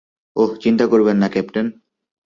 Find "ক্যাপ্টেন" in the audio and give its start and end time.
1.29-1.67